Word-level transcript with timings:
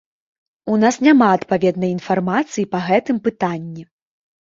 У 0.75 0.77
нас 0.83 0.95
няма 1.09 1.27
адпаведнай 1.35 1.95
інфармацыі 1.99 2.69
па 2.75 2.85
гэтым 2.91 3.25
пытанні. 3.31 3.91